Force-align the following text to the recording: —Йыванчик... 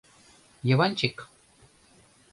—Йыванчик... 0.67 1.15